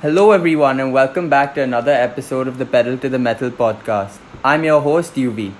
[0.00, 4.18] Hello, everyone, and welcome back to another episode of the Pedal to the Metal podcast.
[4.44, 5.52] I'm your host, UV.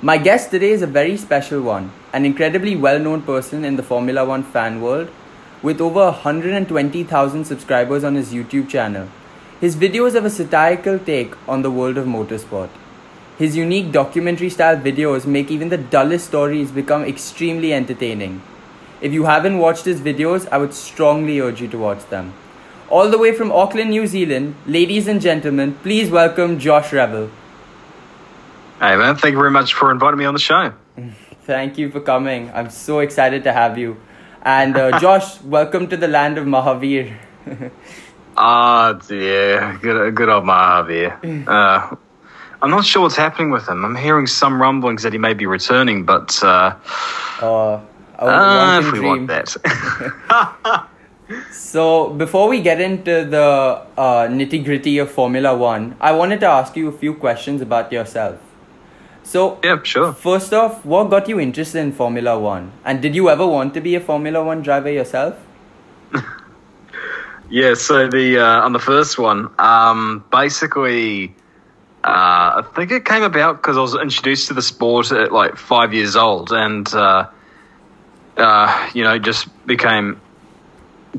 [0.00, 3.82] My guest today is a very special one, an incredibly well known person in the
[3.82, 5.10] Formula One fan world
[5.64, 9.08] with over 120,000 subscribers on his YouTube channel.
[9.60, 12.68] His videos have a satirical take on the world of motorsport.
[13.36, 18.42] His unique documentary style videos make even the dullest stories become extremely entertaining.
[19.00, 22.32] If you haven't watched his videos, I would strongly urge you to watch them.
[22.88, 27.30] All the way from Auckland, New Zealand, ladies and gentlemen, please welcome Josh Revell.
[28.78, 30.72] Hey man, thank you very much for inviting me on the show.
[31.46, 32.50] Thank you for coming.
[32.52, 33.96] I'm so excited to have you.
[34.42, 37.14] And uh, Josh, welcome to the land of Mahaveer.
[38.38, 41.48] Ah, dear, good, good old Mahaveer.
[41.48, 41.96] Uh,
[42.60, 43.82] I'm not sure what's happening with him.
[43.82, 46.74] I'm hearing some rumblings that he may be returning, but uh,
[47.40, 47.80] Uh,
[48.18, 49.08] uh, if we dream.
[49.08, 49.56] want that.
[51.50, 56.46] So, before we get into the uh, nitty gritty of Formula One, I wanted to
[56.46, 58.40] ask you a few questions about yourself.
[59.24, 60.12] So, yeah, sure.
[60.12, 62.70] first off, what got you interested in Formula One?
[62.84, 65.36] And did you ever want to be a Formula One driver yourself?
[67.48, 71.34] Yeah, so the uh, on the first one, um, basically,
[72.02, 75.56] uh, I think it came about because I was introduced to the sport at like
[75.56, 77.28] five years old, and uh,
[78.36, 80.20] uh, you know, just became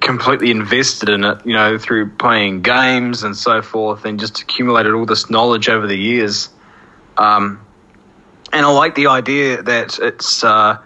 [0.02, 1.46] completely invested in it.
[1.46, 5.88] You know, through playing games and so forth, and just accumulated all this knowledge over
[5.88, 6.50] the years.
[7.18, 7.66] Um,
[8.54, 10.78] and I like the idea that it's uh,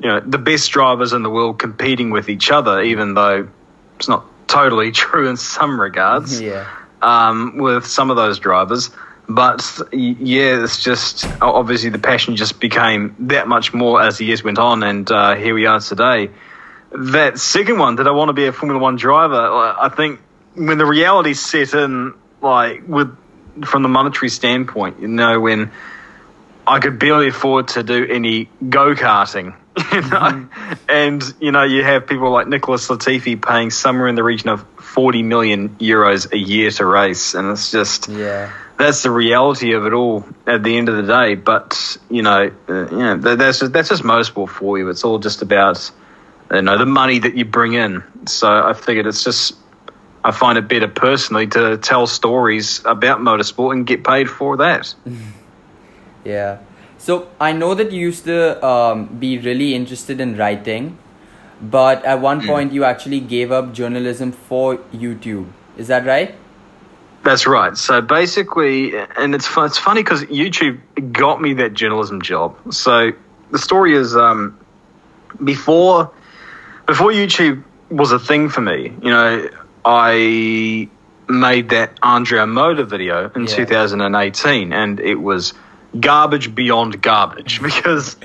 [0.00, 3.48] you know the best drivers in the world competing with each other, even though
[3.96, 6.66] it's not totally true in some regards Yeah.
[7.02, 8.90] um, with some of those drivers.
[9.28, 14.44] But yeah, it's just obviously the passion just became that much more as the years
[14.44, 16.30] went on, and uh, here we are today.
[16.96, 19.50] That second one, did I want to be a Formula One driver?
[19.50, 20.20] Like, I think
[20.54, 23.16] when the reality set in, like with
[23.64, 25.70] from the monetary standpoint, you know, when
[26.66, 29.54] I could barely afford to do any go karting.
[29.92, 30.48] You know?
[30.88, 34.66] And, you know, you have people like Nicholas Latifi paying somewhere in the region of
[34.78, 37.34] 40 million euros a year to race.
[37.34, 38.50] And it's just, Yeah.
[38.78, 41.34] that's the reality of it all at the end of the day.
[41.34, 44.88] But, you know, uh, you know that's, just, that's just motorsport for you.
[44.88, 45.90] It's all just about,
[46.52, 48.02] you know, the money that you bring in.
[48.26, 49.56] So I figured it's just,
[50.24, 54.94] I find it better personally to tell stories about motorsport and get paid for that.
[56.26, 56.58] Yeah.
[56.98, 60.98] So I know that you used to um, be really interested in writing,
[61.62, 65.46] but at one point you actually gave up journalism for YouTube.
[65.76, 66.34] Is that right?
[67.22, 67.76] That's right.
[67.76, 70.80] So basically, and it's fun, it's funny because YouTube
[71.12, 72.56] got me that journalism job.
[72.72, 73.12] So
[73.52, 74.58] the story is um,
[75.42, 76.10] before
[76.86, 78.92] before YouTube was a thing for me.
[79.02, 79.48] You know,
[79.84, 80.88] I
[81.28, 83.56] made that Andrea Moda video in Yeah.
[83.56, 85.54] 2018, and it was
[85.98, 88.16] garbage beyond garbage because.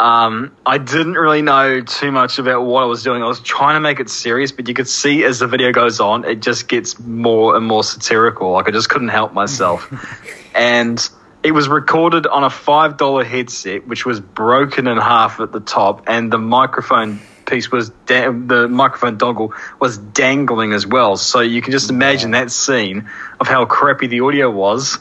[0.00, 3.20] Um, I didn't really know too much about what I was doing.
[3.20, 5.98] I was trying to make it serious, but you could see as the video goes
[5.98, 8.52] on, it just gets more and more satirical.
[8.52, 9.92] Like I just couldn't help myself.
[10.54, 11.04] and
[11.42, 15.58] it was recorded on a five dollar headset, which was broken in half at the
[15.58, 21.16] top, and the microphone piece was da- the microphone dongle was dangling as well.
[21.16, 23.08] So you can just imagine that scene
[23.40, 24.98] of how crappy the audio was.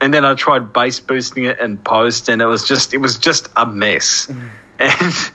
[0.00, 3.18] And then I tried bass boosting it in post, and it was just it was
[3.18, 4.30] just a mess.
[4.80, 5.32] And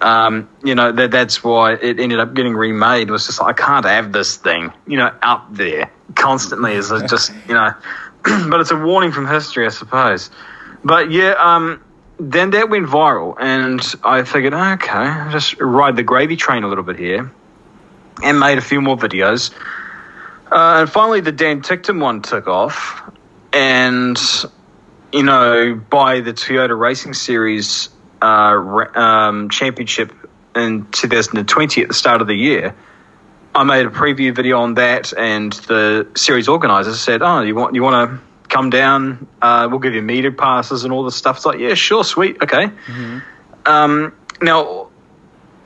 [0.00, 3.08] um, you know that that's why it ended up getting remade.
[3.08, 6.74] It was just like, I can't have this thing, you know, up there constantly.
[6.74, 7.74] Is just you know,
[8.22, 10.30] but it's a warning from history, I suppose.
[10.84, 11.82] But yeah, um,
[12.18, 16.68] then that went viral, and I figured, okay, I'll just ride the gravy train a
[16.68, 17.30] little bit here,
[18.22, 19.52] and made a few more videos.
[20.50, 23.02] Uh, and finally, the Dan Ticktum one took off,
[23.52, 24.18] and
[25.12, 27.88] you know, by the Toyota Racing Series
[28.20, 28.26] uh,
[28.94, 30.12] um, championship
[30.56, 32.74] in 2020 at the start of the year,
[33.54, 37.74] I made a preview video on that, and the series organizers said, "Oh, you want
[37.74, 39.26] you want to come down?
[39.42, 42.36] Uh, we'll give you meter passes and all this stuff." It's like, "Yeah, sure, sweet,
[42.42, 42.70] okay."
[43.66, 44.88] Um, now,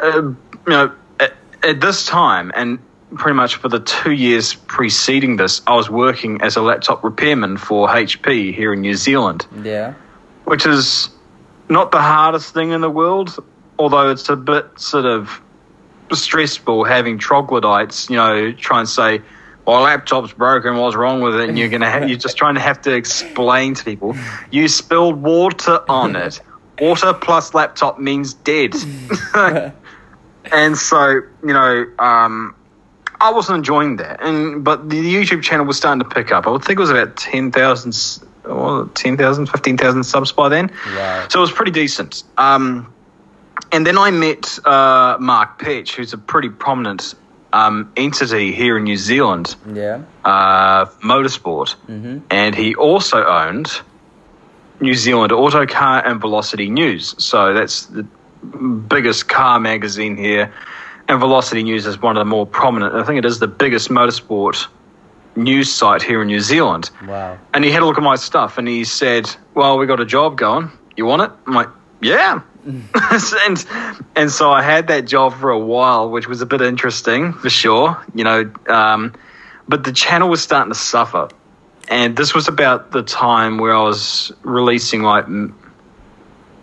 [0.00, 0.36] uh, you
[0.66, 2.78] know, at, at this time, and
[3.14, 7.58] pretty much for the two years preceding this, I was working as a laptop repairman
[7.58, 9.92] for HP here in New Zealand Yeah.
[10.44, 11.10] which is
[11.68, 13.36] not the hardest thing in the world,
[13.78, 15.40] although it's a bit sort of
[16.12, 19.20] stressful having troglodytes, you know, try and say,
[19.66, 21.48] well, laptop's broken, what's wrong with it?
[21.48, 24.16] And you're to have, you're just trying to have to explain to people,
[24.50, 26.40] you spilled water on it.
[26.80, 28.74] Water plus laptop means dead.
[30.52, 31.08] and so,
[31.44, 32.56] you know, um,
[33.20, 36.44] I wasn't enjoying that, and but the YouTube channel was starting to pick up.
[36.48, 40.72] I would think it was about 10,000, well, 10,000, 15,000 subs by then.
[40.96, 41.28] Wow.
[41.28, 42.24] So it was pretty decent.
[42.36, 42.92] Um,
[43.70, 47.14] and then I met uh, Mark Petch, who's a pretty prominent
[47.52, 50.00] um, entity here in New Zealand, Yeah.
[50.24, 52.18] uh, motorsport, Mm-hmm.
[52.30, 53.70] and he also owned
[54.80, 57.14] New Zealand Autocar and Velocity News.
[57.18, 58.04] So that's the
[58.88, 60.52] biggest car magazine here,
[61.08, 62.94] and Velocity News is one of the more prominent.
[62.94, 64.66] I think it is the biggest motorsport
[65.36, 66.90] news site here in New Zealand.
[67.06, 67.38] Wow.
[67.54, 70.04] And he had a look at my stuff and he said, Well, we got a
[70.04, 70.70] job going.
[70.96, 71.30] You want it?
[71.46, 71.68] I'm like,
[72.02, 72.42] Yeah.
[72.64, 73.66] and
[74.14, 77.50] and so I had that job for a while, which was a bit interesting for
[77.50, 78.52] sure, you know.
[78.68, 79.14] Um,
[79.68, 81.28] but the channel was starting to suffer.
[81.88, 85.54] And this was about the time where I was releasing like I think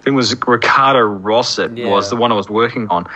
[0.07, 1.89] it was Ricardo Rosset Yeah.
[1.89, 3.07] was the one I was working on.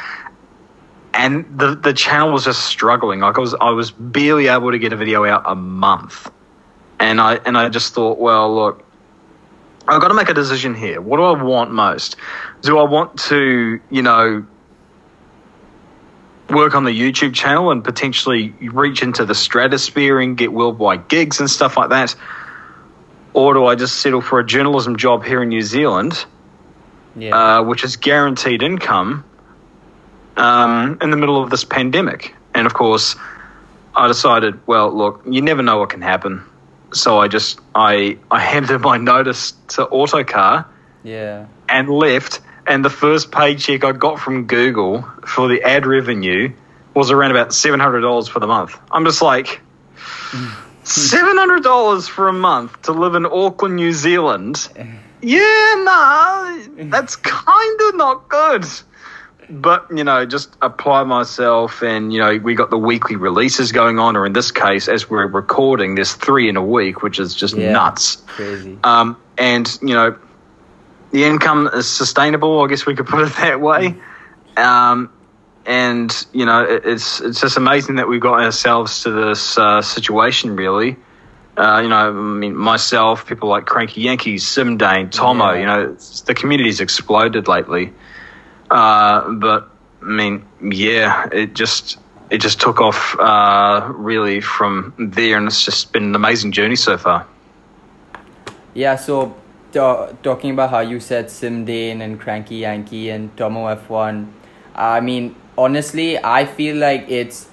[1.13, 3.21] And the the channel was just struggling.
[3.21, 6.29] Like I was I was barely able to get a video out a month.
[6.99, 8.83] And I and I just thought, well, look,
[9.87, 11.01] I've got to make a decision here.
[11.01, 12.15] What do I want most?
[12.61, 14.45] Do I want to, you know,
[16.49, 21.39] work on the YouTube channel and potentially reach into the stratosphere and get worldwide gigs
[21.39, 22.15] and stuff like that?
[23.33, 26.23] Or do I just settle for a journalism job here in New Zealand,
[27.15, 27.35] Yeah.
[27.35, 29.25] uh, which is guaranteed income
[30.37, 32.35] um, in the middle of this pandemic?
[32.53, 33.15] And of course,
[33.95, 36.43] I decided, well, look, you never know what can happen.
[36.95, 40.67] So I just I I handed my notice to Autocar
[41.03, 41.47] yeah.
[41.69, 42.41] and left.
[42.65, 46.53] And the first paycheck I got from Google for the ad revenue
[46.93, 48.79] was around about seven hundred dollars for the month.
[48.89, 49.61] I'm just like
[50.83, 54.69] seven hundred dollars for a month to live in Auckland, New Zealand.
[55.25, 58.65] Yeah, nah, that's kind of not good.
[59.53, 63.99] But you know, just apply myself, and you know, we got the weekly releases going
[63.99, 67.35] on, or in this case, as we're recording, there's three in a week, which is
[67.35, 67.71] just Yeah.
[67.71, 68.23] nuts.
[68.25, 68.79] Crazy.
[68.83, 70.15] Um, and you know,
[71.11, 72.63] the income is sustainable.
[72.63, 73.95] I guess we could put it that way.
[74.57, 75.11] Um,
[75.67, 79.83] and you know, it, it's it's just amazing that we got ourselves to this uh,
[79.83, 80.55] situation.
[80.55, 80.97] Really,
[81.57, 85.51] uh, you know, I mean, myself, people like Cranky Yankees, Simdane, Tomo.
[85.51, 85.59] Yeah.
[85.59, 87.93] You know, it's, the community's exploded lately.
[88.73, 89.69] Uh, but
[90.01, 91.99] I mean, yeah, it just
[92.31, 96.75] it just took off uh, really from there, and it's just been an amazing journey
[96.75, 97.27] so far.
[98.73, 99.35] Yeah, so
[99.71, 104.27] ta- talking about how you said Sim Simdane and Cranky Yankee and Tomo F1,
[104.73, 107.49] I mean, honestly, I feel like it's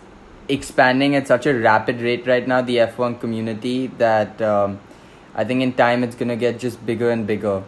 [0.48, 4.80] expanding at such a rapid rate right now, the F1 community, that um,
[5.34, 7.62] I think in time it's going to get just bigger and bigger.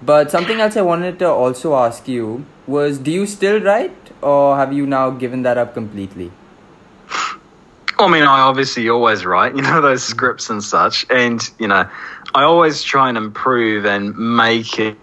[0.00, 4.56] But something else I wanted to also ask you was do you still write or
[4.56, 6.30] have you now given that up completely?
[8.00, 11.04] I mean, I obviously always write, you know, those scripts and such.
[11.10, 11.88] And, you know,
[12.34, 14.96] I always try and improve and make it,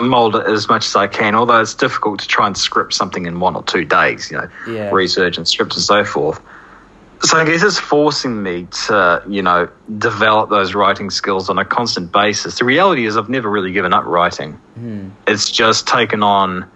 [0.00, 3.26] mold it as much as I can, although it's difficult to try and script something
[3.26, 4.90] in one or two days, you know, Yeah.
[4.90, 6.40] research and scripts and so forth.
[7.24, 11.64] So I guess it's forcing me to, you know, develop those writing skills on a
[11.64, 12.58] constant basis.
[12.58, 14.52] The reality is I've never really given up writing.
[14.74, 15.08] Hmm.
[15.26, 16.70] It's just taken on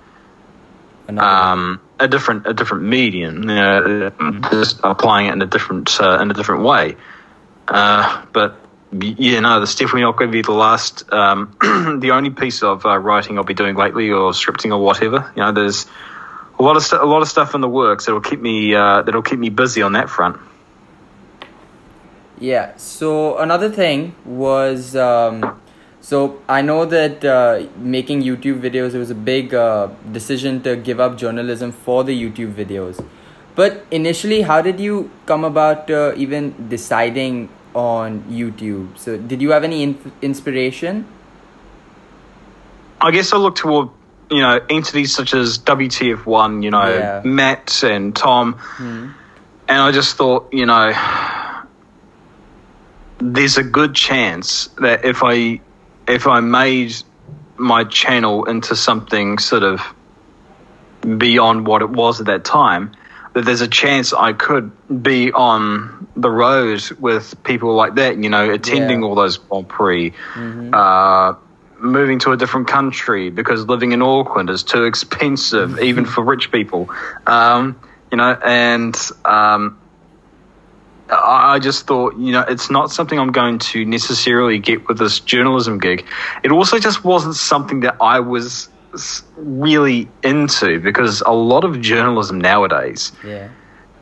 [1.09, 4.11] um, a different a different medium, you know,
[4.51, 6.97] just applying it in a different uh, in a different way.
[7.67, 8.59] Uh, but
[8.93, 11.55] yeah, no, that's definitely not going to be the last, um,
[12.01, 15.31] the only piece of uh, writing I'll be doing lately, or scripting, or whatever.
[15.37, 15.87] You know, there's
[16.59, 19.03] a lot of st- a lot of stuff in the works that'll keep me uh,
[19.03, 20.39] that'll keep me busy on that front.
[22.41, 22.77] Yeah.
[22.77, 25.61] So another thing was, um,
[26.01, 30.77] so I know that uh, making YouTube videos it was a big uh, decision to
[30.77, 33.05] give up journalism for the YouTube videos.
[33.55, 38.97] But initially, how did you come about uh, even deciding on YouTube?
[38.97, 41.07] So did you have any in- inspiration?
[43.01, 43.91] I guess I look toward
[44.31, 47.23] you know entities such as WTF1, you know Yeah.
[47.25, 49.09] Matt and Tom, Hmm.
[49.69, 50.93] and I just thought you know
[53.19, 55.61] there's a good chance that if I
[56.07, 56.95] if I made
[57.57, 59.81] my channel into something sort of
[61.19, 62.93] beyond what it was at that time,
[63.35, 64.71] that there's a chance I could
[65.03, 69.07] be on the road with people like that, you know, attending Yeah.
[69.09, 70.71] all those Grand Prix, Mhm.
[70.73, 71.35] uh,
[71.81, 76.51] moving to a different country because living in Auckland is too expensive, even for rich
[76.51, 76.91] people.
[77.27, 77.81] Um,
[78.11, 79.79] you know, and um,
[81.11, 84.99] I I just thought, you know, it's not something I'm going to necessarily get with
[84.99, 86.07] this journalism gig.
[86.43, 88.69] It also just wasn't something that I was
[89.37, 93.51] really into because a lot of journalism nowadays Yeah.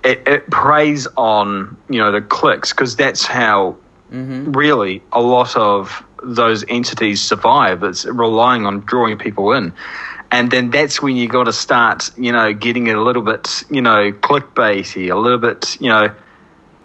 [0.05, 3.77] it, it preys on you know the clicks because that's how
[4.11, 7.83] really a lot of those entities survive.
[7.83, 9.73] It's relying on drawing people in.
[10.31, 13.63] And then that's when you got to start, you know, getting it a little bit,
[13.71, 16.11] you know, clickbaity, a little bit, you know,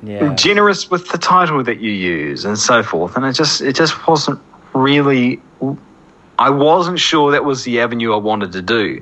[0.03, 0.33] Yeah.
[0.35, 3.15] generous with the title that you use and so forth.
[3.15, 4.39] And it just it just wasn't
[4.73, 5.41] really.
[6.37, 9.01] I wasn't sure that was the avenue I wanted to do.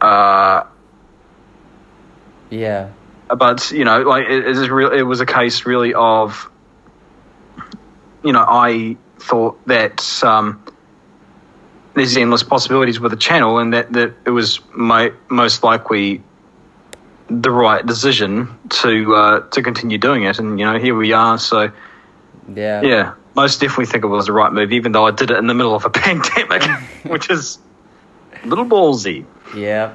[0.00, 0.62] Uh,
[2.50, 2.88] Yeah.
[3.36, 4.90] but you know, like it, it is real.
[4.90, 6.50] It was a case really of,
[8.22, 10.62] you know, I thought that um,
[11.94, 16.22] there's endless possibilities with the channel, and that that it was my most likely
[17.30, 20.38] the right decision to uh, to continue doing it.
[20.38, 21.38] And you know, here we are.
[21.38, 21.70] So
[22.54, 22.82] Yeah.
[22.82, 25.46] yeah, most definitely think it was the right move, even though I did it in
[25.46, 26.62] the middle of a pandemic,
[27.04, 27.58] which is
[28.42, 29.24] a little ballsy.
[29.54, 29.94] Yeah.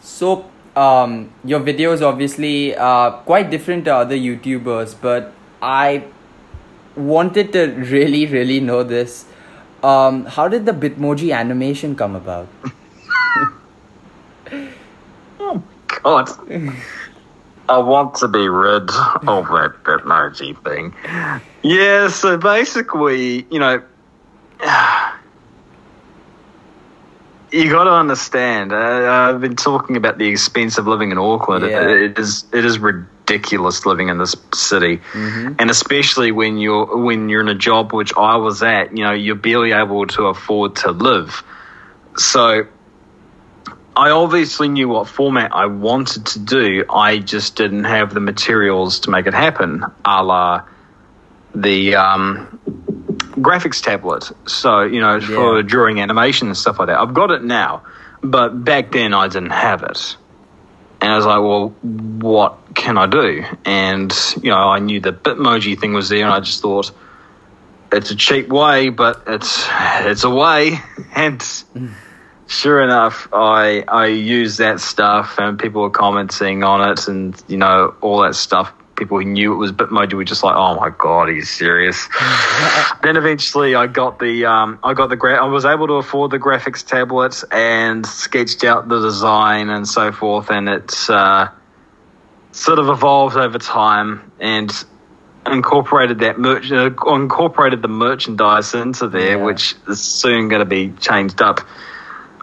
[0.00, 6.04] So, um, your videos obviously are quite different to other YouTubers, but I
[6.96, 9.26] wanted to really, really know this.
[9.82, 12.48] Um, how did the Bitmoji animation come about?
[15.44, 15.62] Oh
[16.02, 16.28] God.
[17.68, 20.94] I want to be rid of that Bitmoji thing.
[21.62, 23.82] Yeah, so basically, you know,
[27.50, 28.72] you got to understand.
[28.72, 31.64] Uh, I've been talking about the expense of living in Auckland.
[31.64, 31.88] Yeah.
[31.88, 33.21] It, it is it is ridiculous
[33.86, 35.00] living in this city,
[35.58, 38.96] and especially when you're when you're in a job which I was at.
[38.96, 41.42] You know, you're barely able to afford to live.
[42.16, 42.66] So
[43.96, 46.84] I obviously knew what format I wanted to do.
[46.90, 50.64] I just didn't have the materials to make it happen, a la
[51.54, 52.60] the um,
[53.32, 54.30] graphics tablet.
[54.46, 56.98] So, you know, for drawing animation and stuff like that.
[56.98, 57.82] I've got it now,
[58.22, 60.16] but back then I didn't have it.
[61.02, 61.70] And I was like, well,
[62.20, 63.44] what can I do?
[63.64, 66.92] And, you know, I knew the Bitmoji thing was there, and I just thought,
[67.90, 69.68] it's a cheap way, but it's
[70.00, 70.78] it's a way.
[71.14, 71.44] And
[72.46, 77.58] sure enough, I I used that stuff, and people were commenting on it, and you
[77.58, 78.72] know all that stuff.
[79.02, 82.08] People who knew it was Bitmoji were just like, "Oh my god, are you serious?"
[83.02, 86.30] then eventually, I got the um, I got the gra- I was able to afford
[86.30, 91.48] the graphics tablet and sketched out the design and so forth, and it's uh,
[92.52, 94.70] sort of evolved over time and
[95.46, 99.44] incorporated that merch uh, incorporated the merchandise into there, Yeah.
[99.44, 101.58] which is soon going to be changed up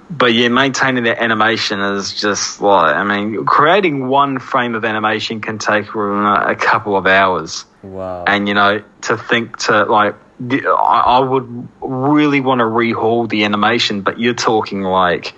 [0.10, 5.40] but yeah, maintaining that animation is just like I mean, creating one frame of animation
[5.42, 8.26] can take a couple of hours, Wow.
[8.26, 10.16] and you know, to think to like,
[10.52, 15.34] I I would really want to rehaul the animation, but you're talking like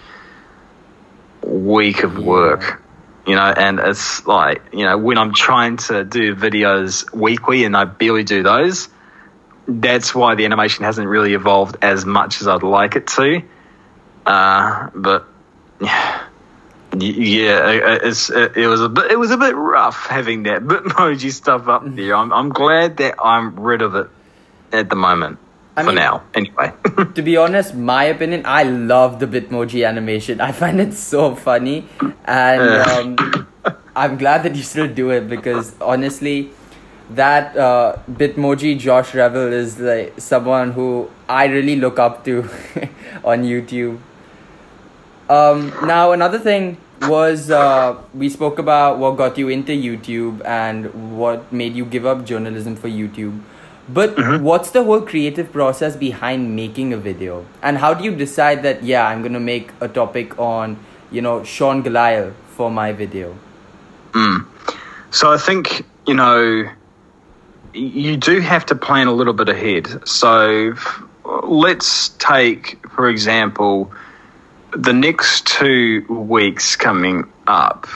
[1.46, 2.26] week of Yeah.
[2.26, 2.84] work,
[3.28, 7.76] you know, and it's like you know when I'm trying to do videos weekly and
[7.76, 8.88] I barely do those.
[9.68, 13.42] That's why the animation hasn't really evolved as much as I'd like it to.
[14.26, 15.26] Uh, but
[15.82, 16.22] yeah,
[16.98, 20.62] yeah, it- it's it, it was a bit it was a bit rough having that
[20.70, 22.16] Bitmoji stuff up there.
[22.16, 24.08] I'm I'm glad that I'm rid of it
[24.72, 25.40] at the moment
[25.78, 26.24] I for mean- now.
[26.36, 26.74] Anyway,
[27.16, 30.42] to be honest, my opinion, I love the Bitmoji animation.
[30.42, 31.88] I find it so funny,
[32.26, 33.48] and um,
[33.96, 36.52] I'm glad that you still do it because honestly,
[37.12, 42.44] that uh, Bitmoji Josh Revell is like someone who I really look up to
[43.24, 44.00] on YouTube.
[45.32, 51.18] Um, now another thing was uh, we spoke about what got you into YouTube and
[51.18, 53.40] what made you give up journalism for YouTube.
[53.88, 57.46] But what's the whole creative process behind making a video?
[57.62, 60.78] And how do you decide that yeah, I'm gonna make a topic on,
[61.12, 63.34] you know, Sean Gelael for my video?
[65.12, 66.70] so I think you know
[67.74, 70.06] you do have to plan a little bit ahead.
[70.06, 71.04] So f-
[71.44, 73.92] let's take, for example,
[74.76, 77.88] the next two weeks coming up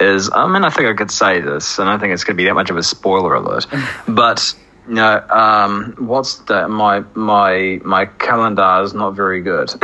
[0.00, 2.42] is I mean I think I could say this and I think it's going to
[2.42, 3.66] be that much of a spoiler alert
[4.08, 4.54] but
[4.86, 9.72] you know um, what's the my my my calendar is not very good.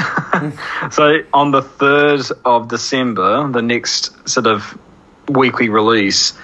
[0.90, 4.76] So on the 3rd of December the next sort of
[5.28, 6.34] weekly release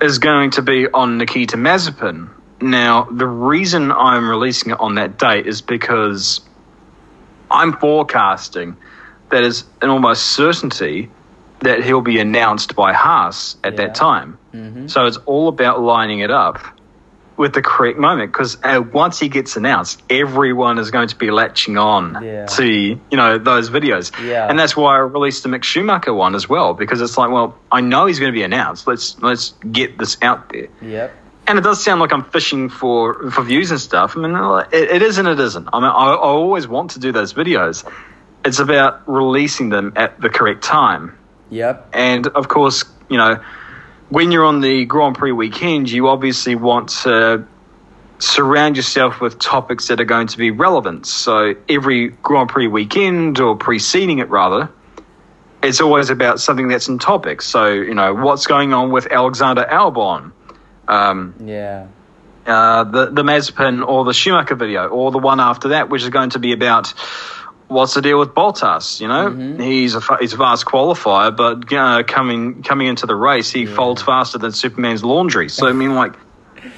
[0.00, 2.30] is going to be on Nikita Mazepin.
[2.60, 6.40] Now the reason I'm releasing it on that date is because
[7.50, 8.76] I'm forecasting
[9.30, 11.10] that is an almost certainty
[11.60, 13.76] that he'll be announced by Haas at Yeah.
[13.86, 14.38] that time.
[14.54, 14.86] Mm-hmm.
[14.88, 16.58] So it's all about lining it up
[17.36, 21.30] with the correct moment because uh, once he gets announced, everyone is going to be
[21.30, 22.46] latching on Yeah.
[22.46, 24.10] to you know those videos.
[24.26, 24.46] Yeah.
[24.48, 27.56] and that's why I released the Mick Schumacher one as well because it's like, well,
[27.72, 28.86] I know he's going to be announced.
[28.86, 30.68] Let's let's get this out there.
[30.82, 31.14] Yep.
[31.50, 34.16] And it does sound like I'm fishing for for views and stuff.
[34.16, 34.36] I mean,
[34.70, 35.68] it, it is and it isn't.
[35.72, 37.84] I mean, I, I always want to do those videos.
[38.44, 41.18] It's about releasing them at the correct time.
[41.50, 41.88] Yep.
[41.92, 43.42] And of course, you know,
[44.10, 47.44] when you're on the Grand Prix weekend, you obviously want to
[48.20, 51.04] surround yourself with topics that are going to be relevant.
[51.04, 54.70] So every Grand Prix weekend or preceding it, rather,
[55.64, 57.42] it's always about something that's in topic.
[57.42, 60.30] So, you know, what's going on with Alexander Albon?
[60.90, 61.86] Um, Yeah.
[62.46, 66.08] uh, the the Mazepin or the Schumacher video, or the one after that, which is
[66.10, 66.92] going to be about
[67.68, 69.00] what's the deal with Bottas.
[69.00, 69.30] You know,
[69.62, 74.02] he's a he's a fast qualifier, but uh, coming coming into the race, he folds
[74.02, 75.48] faster than Superman's laundry.
[75.48, 76.14] So I mean, like.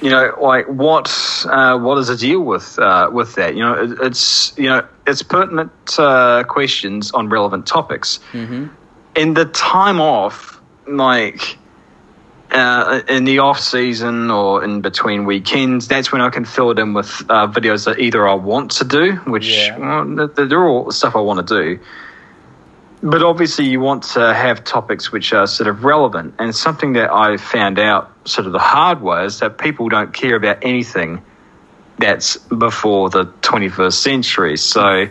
[0.01, 1.11] You know, like what?
[1.45, 3.55] Uh, what is the deal with uh, with that?
[3.55, 8.21] You know, it, it's you know, it's pertinent uh, questions on relevant topics.
[8.31, 8.67] Mm-hmm.
[9.15, 11.57] In the time off, like
[12.53, 16.79] uh, in the off season or in between weekends, that's when I can fill it
[16.79, 19.77] in with uh, videos that either I want to do, which Yeah.
[19.77, 21.79] well, they're all stuff I want to do.
[23.01, 26.35] But obviously, you want to have topics which are sort of relevant.
[26.39, 30.13] And something that I found out sort of the hard way is that people don't
[30.13, 31.21] care about anything
[31.97, 34.57] that's before the 21st century.
[34.57, 35.07] So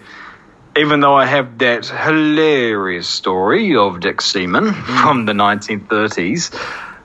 [0.76, 6.50] even though I have that hilarious story of Dick Seaman from the 1930s,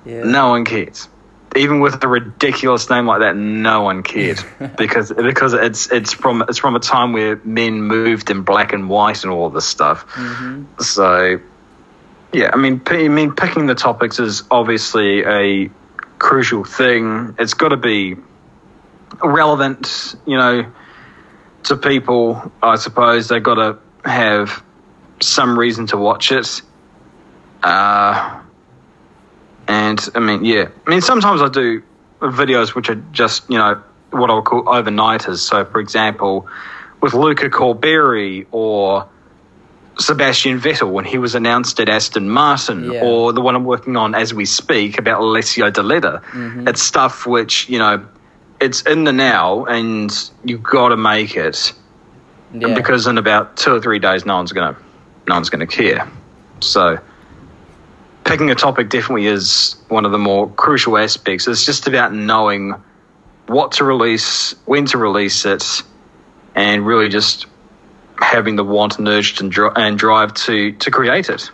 [0.07, 0.23] Yeah.
[0.23, 1.09] no one cares.
[1.55, 4.39] Even with a ridiculous name like that, no one cared
[4.77, 8.89] because because it's it's from it's from a time where men moved in black and
[8.89, 10.05] white and all this stuff.
[10.79, 11.39] So,
[12.31, 15.71] yeah, I mean, I mean, picking the topics is obviously a
[16.19, 17.35] crucial thing.
[17.39, 18.17] It's got to be
[19.23, 20.71] relevant, you know,
[21.63, 22.51] to people.
[22.61, 24.63] I suppose they've got to have
[25.21, 26.61] some reason to watch it.
[27.63, 28.41] Uh,
[29.87, 31.81] and I mean, yeah, I mean, sometimes I do
[32.19, 35.37] videos which are just, you know, what I would call overnighters.
[35.37, 36.47] So, for example,
[37.01, 39.07] with Luca Corberi or
[39.99, 43.03] Sebastian Vettel when he was announced at Aston Martin, Yeah.
[43.03, 46.21] or the one I'm working on as we speak about Alessio Deledda.
[46.23, 46.67] Mm-hmm.
[46.67, 48.05] It's stuff which, you know,
[48.59, 50.11] it's in the now and
[50.43, 51.73] you've got to make it
[52.53, 52.73] Yeah.
[52.73, 54.75] because in about two or three days, no one's gonna,
[55.27, 56.07] no one's gonna care.
[56.61, 56.99] So,
[58.27, 61.47] picking a topic definitely is one of the more crucial aspects.
[61.47, 62.75] It's just about knowing
[63.47, 65.63] what to release, when to release it,
[66.53, 67.47] and really just
[68.19, 71.49] having the want and urge and, dri- and drive to to create it.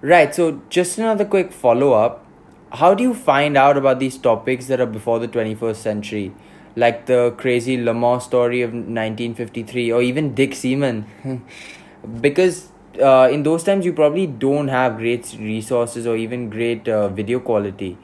[0.00, 2.24] Right, so just another quick follow up.
[2.72, 6.32] How do you find out about these topics that are before the 21st century?
[6.74, 11.06] Like the crazy Le Mans story of 1953 or even Dick Seaman?
[12.20, 12.68] because
[13.00, 17.40] uh, in those times you probably don't have great resources or even great uh, video
[17.40, 17.96] quality.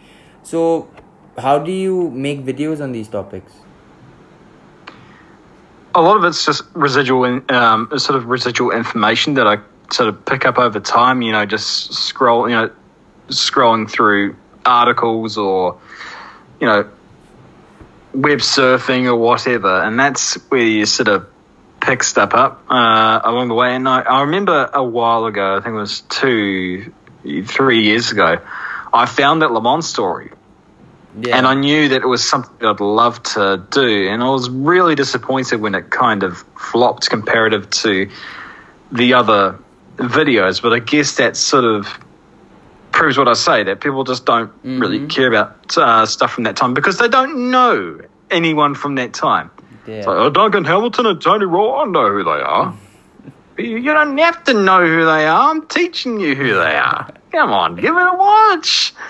[0.43, 0.91] So,
[1.39, 3.53] how do you make videos on these topics?
[5.95, 9.59] a lot of it's just residual, in, um, sort of residual information that I
[9.91, 11.23] sort of pick up over time.
[11.23, 12.71] You know, just scroll, you know,
[13.29, 15.79] scrolling through articles or,
[16.61, 16.89] you know,
[18.15, 21.27] web surfing or whatever, and that's where you sort of
[21.83, 23.75] pick stuff up uh, along the way.
[23.75, 26.93] And I, I remember a while ago, I think it was two,
[27.45, 28.39] three years ago,
[28.93, 30.31] I found that Le Mans story
[31.19, 31.37] Yeah.
[31.37, 34.95] and I knew that it was something I'd love to do, and I was really
[34.95, 38.09] disappointed when it kind of flopped comparative to
[38.93, 39.59] the other
[39.97, 40.63] videos.
[40.63, 41.87] But I guess that sort of
[42.93, 46.57] proves what I say that people just don't really care about uh, stuff from that
[46.57, 49.51] time because they don't know anyone from that time.
[49.87, 52.77] It's like, oh, Duncan Hamilton and Tony Rolt, I know who they are.
[53.59, 55.51] You you don't have to know who they are.
[55.51, 57.13] I'm teaching you who they are.
[57.33, 58.95] Come on, give it a watch.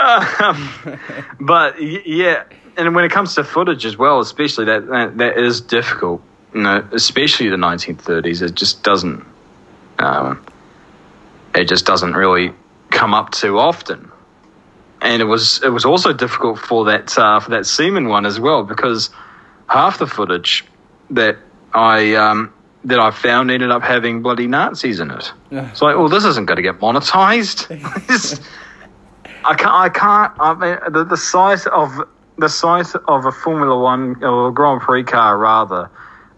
[0.00, 0.98] Um,
[1.38, 2.44] but yeah,
[2.76, 6.20] and when it comes to footage as well, especially that that, that is difficult.
[6.52, 9.24] You know, especially the 1930s, it just doesn't.
[9.98, 10.44] Um,
[11.54, 12.52] it just doesn't really
[12.90, 14.10] come up too often.
[15.00, 18.40] And it was it was also difficult for that uh, for that Seaman one as
[18.40, 19.10] well because
[19.68, 20.64] half the footage
[21.10, 21.38] that
[21.72, 22.52] I um,
[22.84, 25.32] that I found ended up having bloody Nazis in it.
[25.70, 27.70] It's like, well, this isn't going to get monetized.
[29.44, 29.72] I can't.
[29.72, 30.32] I can't.
[30.40, 31.90] I mean, the, the size of
[32.38, 35.90] the size of a Formula One or a Grand Prix car, rather,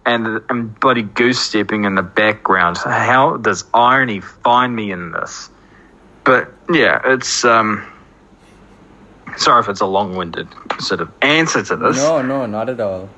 [0.04, 2.78] and and bloody goose stepping in the background.
[2.78, 5.50] How does irony find me in this?
[6.24, 7.95] But yeah, it's um, it's
[9.36, 10.48] sorry if it's a long-winded
[10.80, 11.96] sort of answer to this.
[11.96, 13.08] No, no, not at all.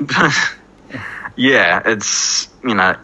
[1.36, 2.96] yeah, it's you know,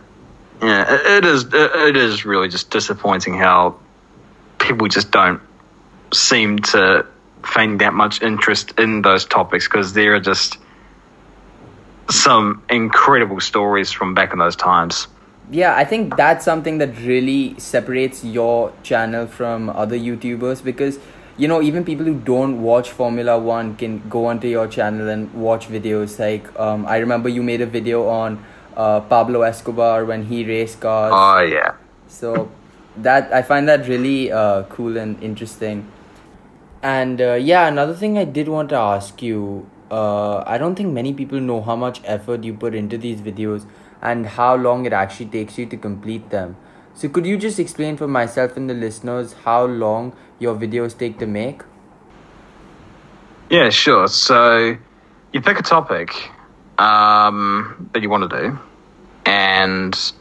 [0.62, 1.44] yeah, it, it is.
[1.44, 3.78] It, it is really just disappointing how
[4.58, 5.40] people just don't
[6.12, 7.06] seem to
[7.42, 10.56] find that much interest in those topics because there are just
[12.10, 15.06] some incredible stories from back in those times.
[15.50, 20.98] Yeah, I think that's something that really separates your channel from other YouTubers because
[21.36, 25.32] you know even people who don't watch Formula One can go onto your channel and
[25.34, 26.18] watch videos.
[26.18, 28.44] Like um, I remember you made a video on
[28.76, 31.12] uh, Pablo Escobar when he raced cars.
[31.14, 31.74] Oh yeah.
[32.08, 32.50] So
[32.96, 35.90] that I find that really uh, cool and interesting.
[36.82, 39.68] And uh, yeah, another thing I did want to ask you.
[39.90, 43.64] Uh, I don't think many people know how much effort you put into these videos
[44.02, 46.56] and how long it actually takes you to complete them.
[46.94, 51.18] So, could you just explain for myself and the listeners how long your videos take
[51.18, 51.62] to make?
[53.50, 54.06] Yeah, sure.
[54.08, 54.76] So,
[55.32, 56.14] you pick a topic
[56.78, 58.58] um, that you want to do,
[59.26, 60.12] and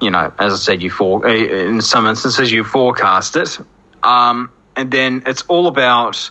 [0.00, 3.58] you know, as I said, you for in some instances you forecast it,
[4.02, 6.30] um, and then it's all about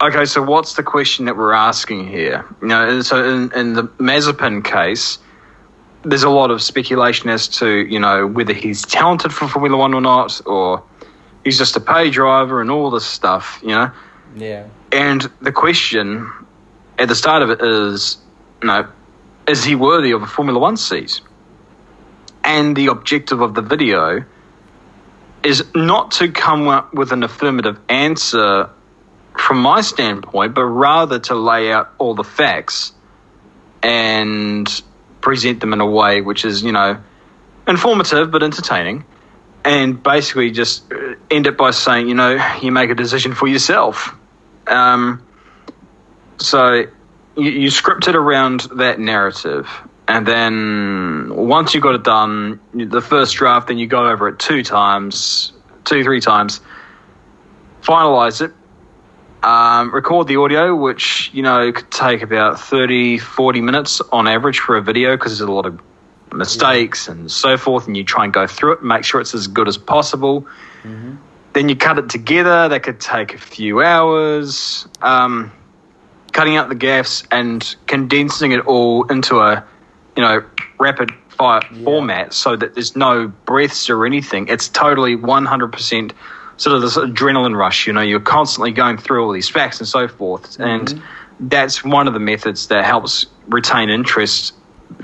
[0.00, 2.44] Okay, so what's the question that we're asking here?
[2.60, 5.18] You know, so in, in the Mazepin case,
[6.04, 9.94] there's a lot of speculation as to you know whether he's talented for Formula One
[9.94, 10.82] or not, or
[11.44, 13.60] he's just a pay driver and all this stuff.
[13.62, 13.92] You know.
[14.36, 14.66] Yeah.
[14.92, 16.30] And the question
[16.98, 18.18] at the start of it is,
[18.62, 18.88] you know,
[19.46, 21.20] is he worthy of a Formula One seat?
[22.42, 24.24] And the objective of the video
[25.42, 28.70] is not to come up with an affirmative answer
[29.38, 32.92] from my standpoint, but rather to lay out all the facts
[33.82, 34.82] and
[35.24, 37.02] present them in a way which is, you know,
[37.66, 39.04] informative but entertaining.
[39.64, 40.84] And basically just
[41.30, 44.14] end it by saying, you know, you make a decision for yourself.
[44.66, 45.26] Um,
[46.36, 46.84] so
[47.36, 49.66] you, you script it around that narrative.
[50.06, 54.38] And then once you've got it done, the first draft, then you go over it
[54.38, 56.60] two times, two, three times,
[57.80, 58.52] finalize it,
[59.44, 64.58] um, record the audio, which, you know, could take about 30, 40 minutes on average
[64.58, 65.80] for a video because there's a lot of
[66.32, 67.12] mistakes yeah.
[67.14, 67.86] and so forth.
[67.86, 70.42] And you try and go through it make sure it's as good as possible.
[70.82, 71.16] Mm-hmm.
[71.52, 72.68] Then you cut it together.
[72.68, 74.88] That could take a few hours.
[75.02, 75.52] Um,
[76.32, 79.62] cutting out the gaps and condensing it all into a,
[80.16, 80.42] you know,
[80.80, 81.84] rapid fire yeah.
[81.84, 84.48] format so that there's no breaths or anything.
[84.48, 86.12] It's totally 100%
[86.56, 87.86] sort of this adrenaline rush.
[87.86, 90.62] You know, you're constantly going through all these facts and so forth, mm-hmm.
[90.62, 91.02] and
[91.40, 94.54] that's one of the methods that helps retain interest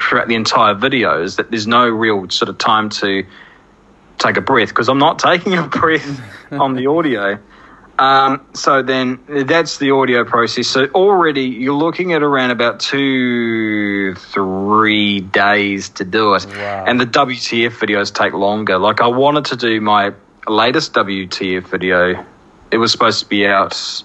[0.01, 1.23] throughout the entire video.
[1.23, 3.25] Is that there's no real sort of time to
[4.19, 6.21] take a breath because I'm not taking a breath
[6.53, 7.39] on the audio.
[8.01, 10.69] Um, so then that's the audio process.
[10.69, 16.47] So already you're looking at around about two, three days to do it.
[16.47, 16.85] Wow.
[16.87, 18.79] And the WTF videos take longer.
[18.79, 20.15] Like I wanted to do my
[20.48, 22.24] latest WTF video,
[22.70, 24.03] it was supposed to be out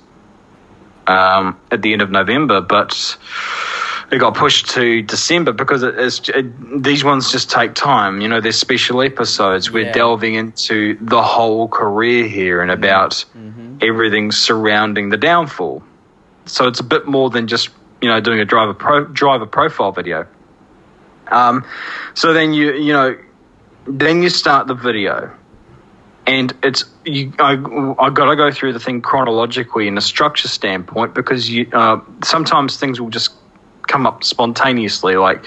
[1.07, 3.17] um, at the end of November, but
[4.11, 8.21] it got pushed to December because it, it, these ones just take time.
[8.21, 9.71] You know, they're special episodes.
[9.71, 9.93] We're yeah.
[9.93, 13.77] delving into the whole career here and about mm-hmm.
[13.81, 15.83] everything surrounding the downfall.
[16.45, 17.69] So it's a bit more than just
[18.01, 20.27] you know doing a driver pro, driver profile video.
[21.27, 21.65] Um,
[22.13, 23.17] so then you you know
[23.87, 25.35] then you start the video
[26.27, 27.53] and it's you, I
[27.99, 32.01] I got to go through the thing chronologically in a structure standpoint because you uh,
[32.23, 33.33] sometimes things will just
[33.83, 35.45] come up spontaneously, like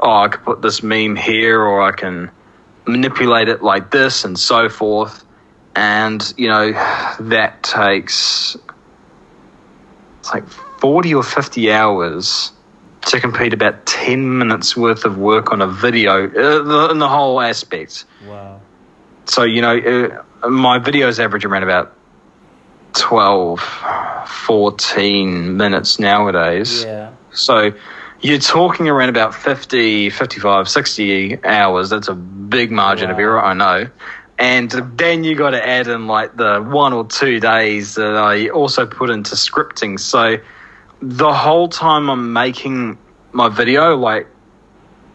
[0.00, 2.30] oh I could put this meme here or I can
[2.86, 5.24] manipulate it like this and so forth,
[5.74, 6.72] and you know
[7.20, 8.56] that takes
[10.18, 12.52] it's like forty or fifty hours
[13.02, 17.40] to complete about 10 minutes worth of work on a video uh, in the whole
[17.40, 18.04] aspect.
[18.26, 18.60] Wow
[19.28, 19.76] so you know
[20.42, 21.94] uh, my videos average around about
[22.94, 23.60] 12
[24.26, 26.84] 14 minutes nowadays.
[26.84, 27.12] Yeah.
[27.32, 27.72] So
[28.20, 31.90] you're talking around about 50 55 60 hours.
[31.90, 33.14] That's a big margin wow.
[33.14, 33.90] of error i know.
[34.40, 38.48] And then you got to add in like the one or two days that i
[38.48, 40.00] also put into scripting.
[40.00, 40.38] So
[41.00, 42.98] the whole time i'm making
[43.32, 44.26] my video like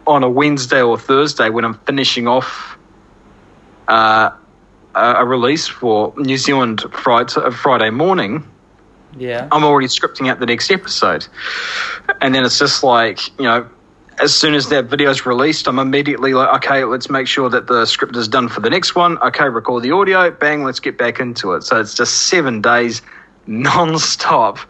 [0.06, 2.78] on a wednesday or thursday when i'm finishing off
[3.88, 4.30] uh,
[4.94, 8.48] a release for New Zealand Friday, Friday morning,
[9.16, 11.26] yeah, I'm already scripting out the next episode,
[12.20, 13.68] and then it's just like you know.
[14.16, 17.66] As soon as that video is released, I'm immediately like, okay, let's make sure that
[17.66, 19.18] the script is done for the next one.
[19.18, 21.64] Okay, record the audio, bang, let's get back into it.
[21.64, 23.02] So it's just seven days
[23.48, 24.60] non-stop.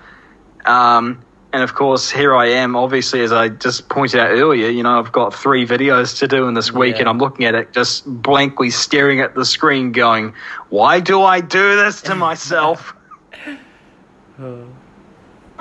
[0.64, 1.22] Um,
[1.54, 2.74] and of course, here I am.
[2.74, 6.48] Obviously, as I just pointed out earlier, you know, I've got three videos to do
[6.48, 7.02] in this week, Yeah.
[7.02, 10.34] and I'm looking at it just blankly staring at the screen, going,
[10.68, 12.92] "Why do I do this to myself?"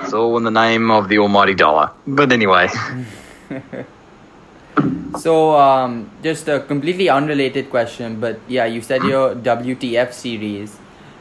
[0.01, 1.91] it's all in the name of the almighty dollar.
[2.07, 2.69] But anyway,
[5.19, 10.75] So, um, just a completely unrelated question, but yeah, you said your WTF series.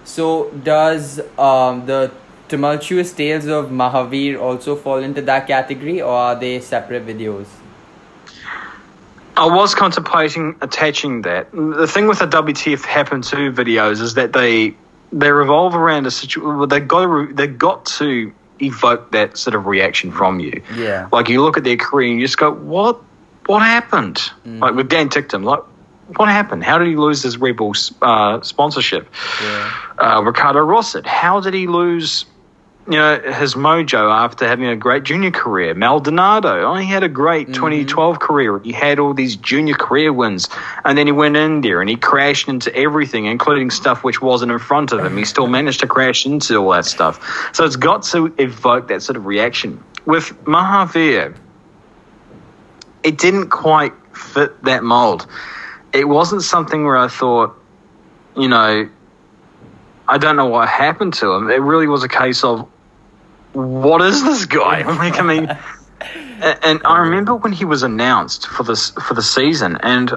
[0.05, 2.11] So, does um, the
[2.53, 7.47] tumultuous tales of Mahaveer also fall into that category, or are they separate videos?
[9.37, 11.51] I was contemplating attaching that.
[11.53, 14.75] The thing with the WTF Happen To videos is that they
[15.11, 16.69] they revolve around a situation.
[16.69, 20.63] They got to they got to evoke that sort of reaction from you.
[20.75, 21.09] Yeah.
[21.11, 23.01] Like you look at their career and you just go, what
[23.47, 24.21] what happened?
[24.45, 25.63] Like with Dan Ticktum, like
[26.19, 26.65] what happened?
[26.65, 29.09] How did he lose his Red Bull uh, sponsorship?
[29.43, 29.73] Yeah.
[29.99, 32.27] Uh, Ricardo Rosset, how did he lose?
[32.87, 35.73] You know his mojo after having a great junior career.
[35.73, 37.55] Maldonado, oh, he had a great mm-hmm.
[37.55, 38.59] 2012 career.
[38.59, 40.49] He had all these junior career wins,
[40.85, 44.51] and then he went in there and he crashed into everything, including stuff which wasn't
[44.51, 45.17] in front of him.
[45.17, 47.51] He still managed to crash into all that stuff.
[47.55, 49.83] So it's got to evoke that sort of reaction.
[50.05, 51.37] With Mahaveer,
[53.05, 55.27] it didn't quite fit that mold.
[55.93, 57.57] It wasn't something where I thought,
[58.37, 58.89] you know,
[60.09, 61.51] I don't know what happened to him.
[61.51, 62.69] It really was a case of,
[63.53, 64.83] what is this guy?
[64.97, 65.49] like, I mean,
[66.63, 70.13] and I remember when he was announced for this for the season, and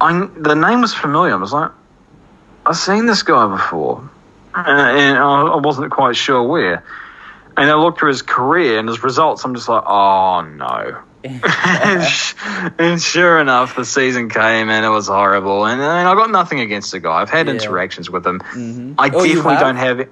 [0.00, 1.32] I the name was familiar.
[1.34, 1.70] I was like,
[2.66, 4.08] I've seen this guy before,
[4.54, 6.84] and, I wasn't quite sure where.
[7.56, 9.44] And I looked through his career and his results.
[9.44, 11.02] I'm just like, oh no.
[12.78, 15.66] and, sure enough, the season came and it was horrible.
[15.66, 17.20] And, and I got nothing against the guy.
[17.20, 17.54] I've had Yeah.
[17.54, 18.38] interactions with him.
[18.38, 18.94] Mhm.
[18.96, 20.08] I Oh, definitely don't have.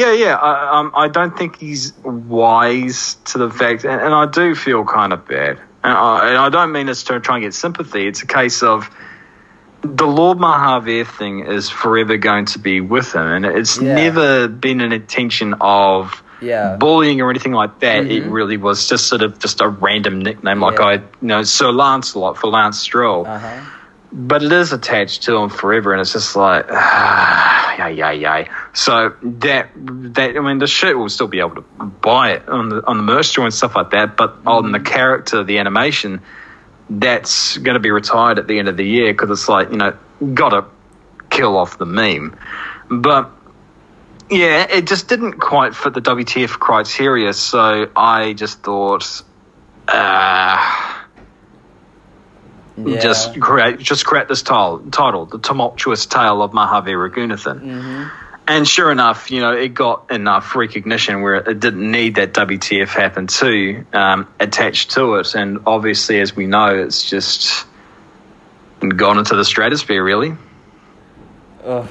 [0.00, 0.34] Yeah, yeah.
[0.36, 4.82] I, um, I don't think he's wise to the fact, and, and I do feel
[4.84, 5.58] kind of bad.
[5.84, 8.06] And I, and I don't mean this to try and get sympathy.
[8.06, 8.88] It's a case of
[9.82, 13.94] the Lord Mahaveer thing is forever going to be with him, and it's Yeah.
[13.94, 16.76] never been an intention of Yeah.
[16.78, 18.06] bullying or anything like that.
[18.06, 18.32] It Mhm.
[18.32, 20.86] really was just sort of just a random nickname, like Yeah.
[20.86, 23.26] I, you know, Sir Lancelot for Lance Stroll.
[23.26, 23.48] Uh huh.
[24.12, 28.48] But it is attached to him forever, and it's just like, ah, yay, yay, yay.
[28.72, 32.70] So that that I mean, the shirt will still be able to buy it on
[32.70, 34.16] the on the merch store and stuff like that.
[34.16, 36.22] But on the character, the animation,
[36.88, 39.76] that's going to be retired at the end of the year because it's like you
[39.76, 39.96] know,
[40.34, 40.64] gotta
[41.30, 42.36] kill off the meme.
[42.90, 43.30] But
[44.28, 49.22] yeah, it just didn't quite fit the WTF criteria, so I just thought.
[49.86, 50.89] Uh,
[52.86, 53.00] Yeah.
[53.00, 57.60] just create just create this title, title, the tumultuous tale of Mahaveer Raghunathan.
[57.60, 58.08] hmm
[58.48, 62.88] And sure enough, you know, it got enough recognition where it didn't need that WTF
[62.88, 65.34] happen too um, attached to it.
[65.34, 67.66] And obviously, as we know, it's just
[68.80, 70.36] gone into the stratosphere, really.
[71.64, 71.88] Ugh.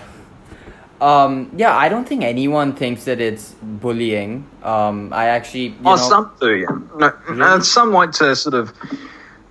[1.02, 4.50] Um, yeah, I don't think anyone thinks that it's bullying.
[4.64, 6.68] Um, I actually, you oh, know, some do, yeah.
[6.98, 7.14] No,
[7.54, 8.74] and some like to sort of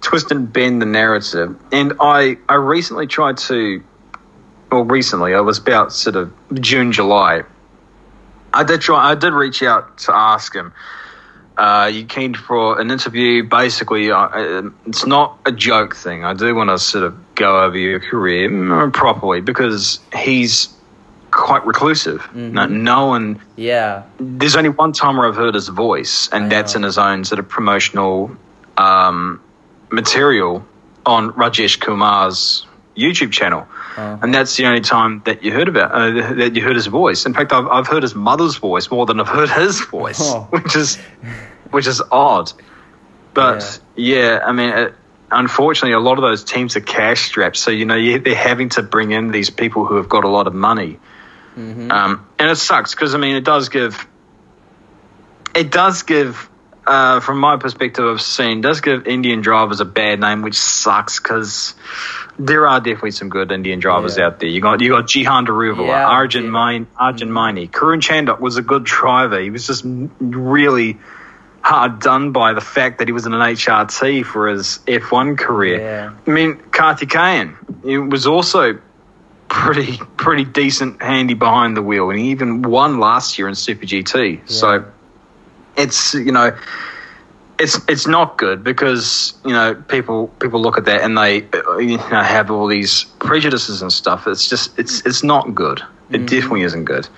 [0.00, 1.56] twist and bend the narrative.
[1.72, 3.82] And I, I recently tried to,
[4.70, 7.42] well, recently, I was about sort of June, July.
[8.52, 10.72] I did try, I did reach out to ask him.
[11.56, 13.42] Uh, you keen for an interview?
[13.42, 16.24] Basically, uh, it's not a joke thing.
[16.24, 20.68] I do want to sort of go over your career mm, properly because he's
[21.32, 22.32] quite reclusive.
[22.32, 26.76] No, no one yeah, there's only one time where I've heard his voice, and that's
[26.76, 28.30] in his own sort of promotional
[28.76, 29.42] um,
[29.90, 30.64] material
[31.06, 33.60] on Rajesh Kumar's YouTube channel.
[33.60, 34.18] Uh-huh.
[34.22, 37.26] And that's the only time that you heard about uh, that you heard his voice.
[37.26, 40.46] In fact, I've, I've heard his mother's voice more than I've heard his voice, Oh.
[40.50, 40.96] which is
[41.70, 42.52] which is odd.
[43.34, 44.94] But yeah, I mean, it,
[45.30, 48.68] unfortunately, a lot of those teams are cash strapped, so you know you, they're having
[48.70, 50.98] to bring in these people who have got a lot of money.
[51.56, 51.90] Mhm.
[51.90, 54.06] Um, and it sucks because I mean it does give
[55.54, 56.48] it does give
[56.88, 61.20] uh, from my perspective I've seen does give Indian drivers a bad name which sucks
[61.20, 61.74] because
[62.38, 64.26] there are definitely some good Indian drivers Yeah.
[64.26, 64.48] out there.
[64.48, 66.50] You got you got Jehan Daruvala, Yeah, Arjun yeah.
[66.50, 69.38] Main, Arjun Maini, Karun Chandhok was a good driver.
[69.40, 69.82] He was just
[70.20, 70.98] really
[71.60, 75.80] hard done by the fact that he was in an HRT for his F1 career.
[75.80, 76.12] Yeah.
[76.26, 78.78] I mean, Karthikeyan, he was also
[79.48, 83.84] pretty pretty decent handy behind the wheel, and he even won last year in Super
[83.86, 84.48] GT.
[84.48, 84.84] So
[85.78, 86.56] it's you know
[87.58, 91.36] it's it's not good because you know people people look at that and they
[91.82, 94.26] you know have all these prejudices and stuff.
[94.26, 95.82] It's just it's it's not good.
[96.10, 97.08] It definitely isn't good.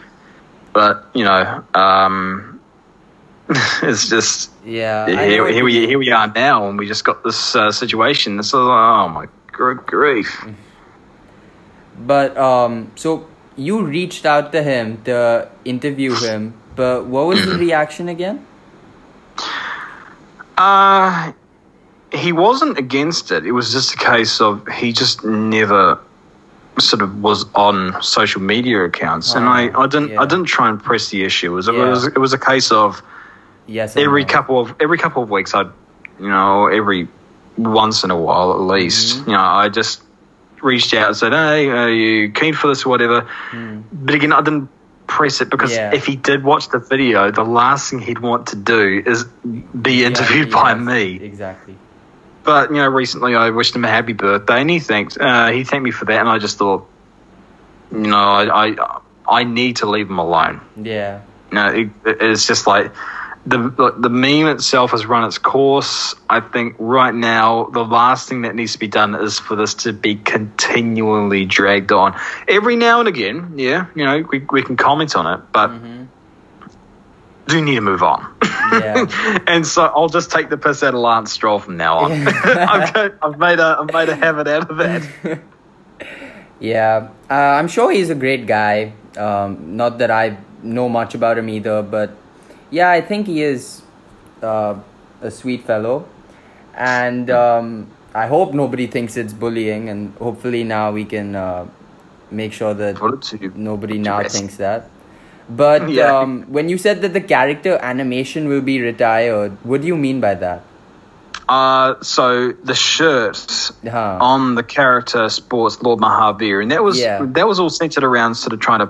[0.73, 2.61] but you know, um,
[3.83, 5.07] it's just Yeah.
[5.09, 8.37] Here, here we here we are now, and we just got this uh, situation.
[8.37, 10.45] This is oh my good grief.
[11.99, 17.59] But um, so you reached out to him to interview him, but what was the
[17.67, 18.47] reaction again?
[20.57, 21.33] Uh,
[22.13, 23.47] he wasn't against it.
[23.47, 25.99] It was just a case of he just never
[26.79, 30.21] sort of was on social media accounts, and I, I didn't yeah.
[30.21, 31.53] I didn't try and press the issue.
[31.53, 31.87] It was, Yeah.
[31.87, 33.03] it was it was a case of
[33.67, 33.97] Yes.
[33.97, 34.29] every no.
[34.29, 35.71] couple of every couple of weeks, I'd
[36.19, 37.09] you know every
[37.57, 39.31] once in a while at least, Mm-hmm.
[39.31, 40.03] you know, I just
[40.63, 43.29] reached out and said, "Hey, are you keen for this or whatever?"
[43.93, 44.69] But again, I didn't
[45.11, 45.73] press it because.
[45.73, 45.93] Yeah.
[45.93, 49.95] if he did watch the video, the last thing he'd want to do is be
[49.97, 51.21] Yeah, interviewed by yes, me.
[51.21, 51.77] Exactly.
[52.45, 55.65] But you know, recently I wished him a happy birthday, and he thanked uh, he
[55.65, 56.89] thanked me for that, and I just thought,
[57.93, 60.61] you know, I I, I need to leave him alone.
[60.77, 61.21] Yeah.
[61.51, 62.93] You know, it, it's just like
[63.47, 66.15] the the meme itself has run its course.
[66.29, 69.75] I think right now the last thing that needs to be done is for this
[69.75, 72.19] to be continually dragged on.
[72.47, 75.71] Every now and again, yeah, you know, we we can comment on it, but
[77.51, 78.35] do need to move on.
[78.43, 79.39] Yeah.
[79.47, 82.13] and so I'll just take the piss out of Lance Stroll from now on.
[82.29, 85.41] I've, got, I've made a I've made a habit out of that.
[86.63, 88.93] Yeah, uh, I'm sure he's a great guy.
[89.17, 92.15] Um, not that I know much about him either, but
[92.71, 93.83] yeah, I think he is
[94.43, 94.77] uh,
[95.23, 96.07] a sweet fellow,
[96.75, 101.67] and um, I hope nobody thinks it's bullying, and hopefully now we can uh,
[102.31, 104.89] make sure that Put it to nobody now thinks that.
[105.49, 106.17] But Yeah.
[106.19, 110.21] um, when you said that the character animation will be retired, what do you mean
[110.21, 110.63] by that?
[111.49, 114.19] Uh, so the shirt Huh.
[114.21, 117.27] on the character sports Lord Mahaveer, and that was Yeah.
[117.35, 118.89] that was all centered around sort of trying to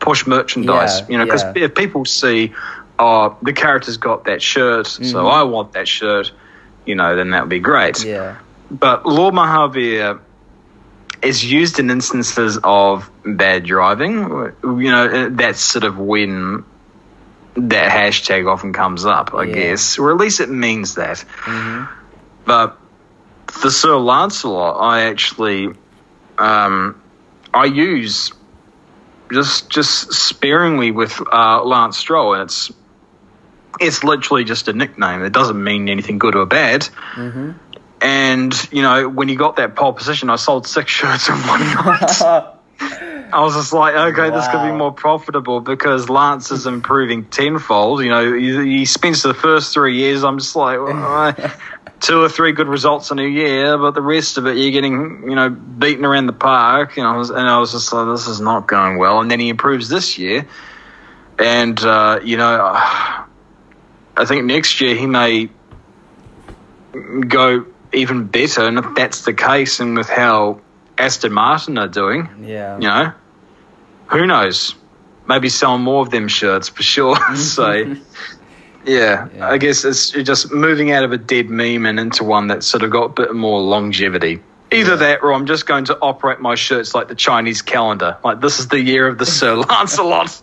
[0.00, 1.00] push merchandise.
[1.00, 1.64] Yeah, you know, because yeah.
[1.66, 2.52] if people see,
[2.98, 5.32] oh, the character's got that shirt, so Mhm.
[5.32, 6.32] I want that shirt,
[6.84, 8.04] you know, then that would be great.
[8.04, 8.36] Yeah.
[8.70, 10.18] But Lord Mahaveer
[11.22, 14.52] is used in instances of bad driving.
[14.62, 16.64] You know, that's sort of when
[17.56, 19.54] that hashtag often comes up, I Yeah.
[19.54, 21.24] guess, or at least it means that.
[21.42, 21.84] hmm
[22.44, 22.76] But
[23.48, 25.70] for Sir Lancelot, I actually,
[26.38, 26.94] um,
[27.52, 28.32] I use
[29.32, 32.70] just just sparingly with uh, Lance Stroll, and it's
[33.80, 35.22] it's literally just a nickname.
[35.22, 36.84] It doesn't mean anything good or bad.
[36.84, 37.52] hmm
[38.00, 41.60] And you know, when you got that pole position, I sold six shirts in one
[41.60, 42.54] night.
[42.80, 48.02] I was just like, okay, this could be more profitable because Lance is improving tenfold.
[48.02, 50.24] You know, he, he spends the first three years.
[50.24, 51.50] I'm just like, well, uh,
[52.00, 55.24] two or three good results in a year, but the rest of it, you're getting,
[55.24, 56.96] you know, beaten around the park.
[56.96, 59.20] And I was, and I was just like, this is not going well.
[59.20, 60.46] And then he improves this year,
[61.38, 63.26] and uh, you know,
[64.18, 65.48] I think next year he may
[67.28, 68.66] go even better.
[68.66, 70.60] And if that's the case, and with how
[70.98, 72.76] Aston Martin are doing, yeah.
[72.76, 73.12] you know,
[74.06, 74.74] who knows?
[75.28, 77.16] Maybe sell more of them shirts for sure.
[77.36, 77.70] so,
[78.84, 79.48] yeah, Yeah.
[79.48, 82.82] I guess it's just moving out of a dead meme and into one that's sort
[82.82, 84.42] of got a bit more longevity.
[84.70, 88.18] Either that, or I'm just going to operate my shirts like the Chinese calendar.
[88.22, 90.42] Like this is the year of the Sir Lancelot.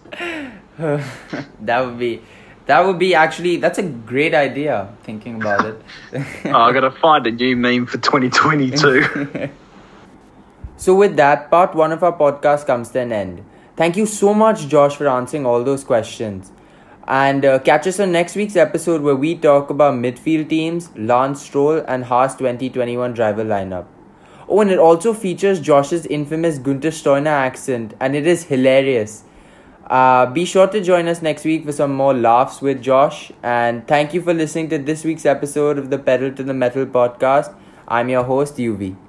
[0.77, 2.21] that would be
[2.65, 5.81] that would be actually that's a great idea thinking about it.
[6.45, 9.49] Oh, I got to find a new meme for 2022.
[10.77, 13.45] so with that part one of our podcast comes to an end.
[13.75, 16.51] Thank you so much josh for answering all those questions.
[17.07, 21.41] And uh, catch us on next week's episode where we talk about midfield teams lance
[21.41, 23.85] stroll and haas 2021 driver lineup.
[24.47, 29.23] Oh and it also features josh's infamous Guenther Steiner accent and it is hilarious
[29.87, 33.31] Uh, be sure to join us next week for some more laughs with Josh.
[33.43, 36.85] And thank you for listening to this week's episode of the Pedal to the Metal
[36.85, 37.53] podcast.
[37.87, 39.04] I'm your host, UV.